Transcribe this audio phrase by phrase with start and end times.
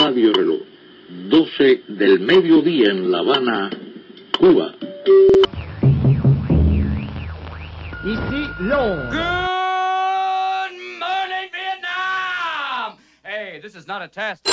[0.00, 0.60] Radio Reloj,
[1.08, 3.70] 12 del mediodía en La Habana,
[4.38, 4.74] Cuba.
[8.04, 9.10] Ici Londres.
[9.10, 12.98] Good morning, Vietnam!
[13.22, 14.46] Hey, this is not a test.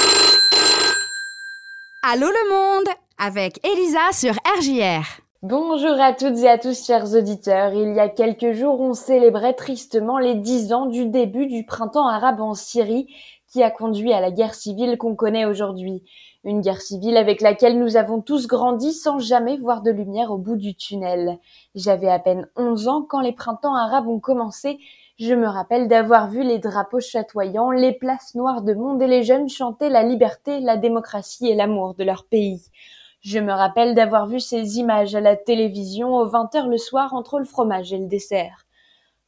[2.03, 5.26] Allô le monde avec Elisa sur RJR.
[5.43, 7.71] Bonjour à toutes et à tous chers auditeurs.
[7.71, 12.07] Il y a quelques jours, on célébrait tristement les dix ans du début du printemps
[12.07, 13.05] arabe en Syrie
[13.45, 16.01] qui a conduit à la guerre civile qu'on connaît aujourd'hui.
[16.43, 20.39] Une guerre civile avec laquelle nous avons tous grandi sans jamais voir de lumière au
[20.39, 21.37] bout du tunnel.
[21.75, 24.79] J'avais à peine 11 ans quand les printemps arabes ont commencé.
[25.19, 29.21] Je me rappelle d'avoir vu les drapeaux chatoyants, les places noires de monde et les
[29.21, 32.71] jeunes chanter la liberté, la démocratie et l'amour de leur pays.
[33.29, 37.39] Je me rappelle d'avoir vu ces images à la télévision aux 20h le soir entre
[37.39, 38.65] le fromage et le dessert.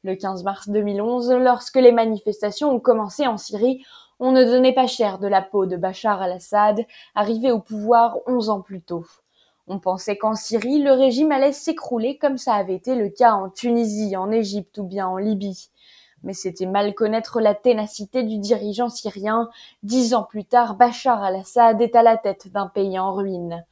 [0.03, 3.83] Le 15 mars 2011, lorsque les manifestations ont commencé en Syrie,
[4.21, 8.49] on ne donnait pas cher de la peau de Bachar al-Assad, arrivé au pouvoir onze
[8.49, 9.03] ans plus tôt.
[9.67, 13.49] On pensait qu'en Syrie, le régime allait s'écrouler comme ça avait été le cas en
[13.49, 15.71] Tunisie, en Égypte ou bien en Libye.
[16.23, 19.49] Mais c'était mal connaître la ténacité du dirigeant syrien.
[19.83, 23.65] Dix ans plus tard, Bachar al-Assad est à la tête d'un pays en ruine.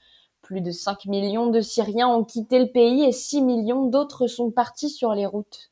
[0.47, 4.49] Plus de cinq millions de Syriens ont quitté le pays et six millions d'autres sont
[4.49, 5.71] partis sur les routes.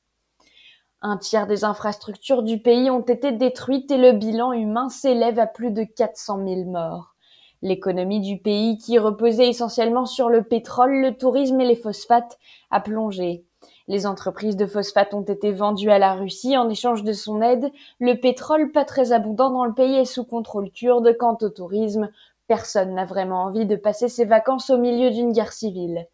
[1.02, 5.48] Un tiers des infrastructures du pays ont été détruites et le bilan humain s'élève à
[5.48, 7.16] plus de 400 000 morts.
[7.62, 12.38] L'économie du pays, qui reposait essentiellement sur le pétrole, le tourisme et les phosphates,
[12.70, 13.46] a plongé.
[13.88, 17.72] Les entreprises de phosphate ont été vendues à la Russie en échange de son aide.
[18.00, 21.16] Le pétrole, pas très abondant dans le pays, est sous contrôle kurde.
[21.18, 22.10] Quant au tourisme,
[22.48, 26.08] personne n'a vraiment envie de passer ses vacances au milieu d'une guerre civile.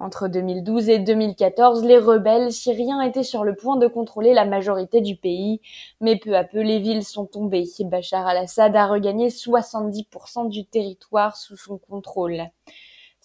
[0.00, 5.00] Entre 2012 et 2014, les rebelles syriens étaient sur le point de contrôler la majorité
[5.00, 5.60] du pays,
[6.00, 7.64] mais peu à peu les villes sont tombées.
[7.80, 12.44] Bachar al-Assad a regagné 70% du territoire sous son contrôle.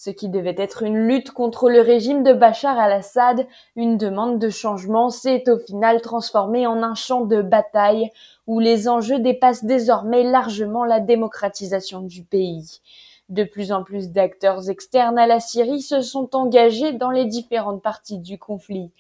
[0.04, 4.50] Ce qui devait être une lutte contre le régime de Bachar al-Assad, une demande de
[4.50, 8.12] changement, s'est au final transformé en un champ de bataille
[8.46, 12.82] où les enjeux dépassent désormais largement la démocratisation du pays.
[13.30, 17.82] De plus en plus d'acteurs externes à la Syrie se sont engagés dans les différentes
[17.82, 18.92] parties du conflit.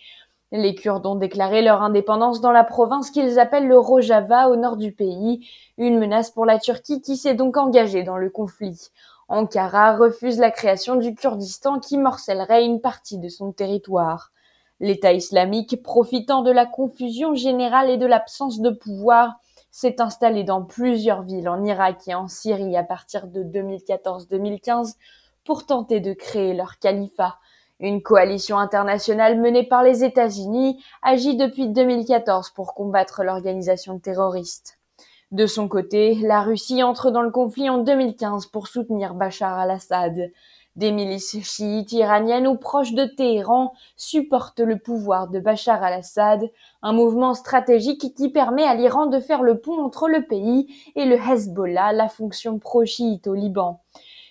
[0.54, 4.78] Les Kurdes ont déclaré leur indépendance dans la province qu'ils appellent le Rojava au nord
[4.78, 5.46] du pays,
[5.78, 8.92] une menace pour la Turquie qui s'est donc engagée dans le conflit.
[9.34, 14.32] Ankara refuse la création du Kurdistan qui morcellerait une partie de son territoire.
[14.80, 19.34] L'État islamique, profitant de la confusion générale et de l'absence de pouvoir,
[19.72, 24.98] s'est installé dans plusieurs villes en Irak et en Syrie à partir de 2014-2015
[25.46, 27.40] pour tenter de créer leur califat.
[27.80, 34.78] Une coalition internationale menée par les États-Unis agit depuis 2014 pour combattre l'organisation terroriste.
[35.34, 40.32] De son côté, la Russie entre dans le conflit en 2015 pour soutenir Bachar al-Assad.
[40.76, 46.48] Des milices chiites iraniennes ou proches de Téhéran supportent le pouvoir de Bachar al-Assad,
[46.84, 51.06] un mouvement stratégique qui permet à l'Iran de faire le pont entre le pays et
[51.06, 53.80] le Hezbollah, la fonction pro-chiite au Liban.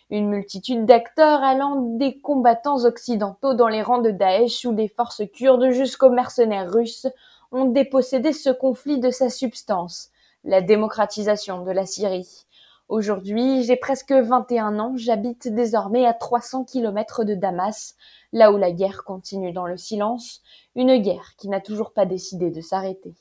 [0.09, 5.23] Une multitude d'acteurs allant des combattants occidentaux dans les rangs de Daesh ou des forces
[5.35, 7.09] kurdes jusqu'aux mercenaires russes
[7.51, 10.13] ont dépossédé ce conflit de sa substance,
[10.45, 12.47] la démocratisation de la Syrie.
[12.89, 17.95] Aujourd'hui, j'ai presque 21 ans, j'habite désormais à 300 kilomètres de Damas,
[18.33, 20.43] là où la guerre continue dans le silence,
[20.75, 23.15] une guerre qui n'a toujours pas décidé de s'arrêter.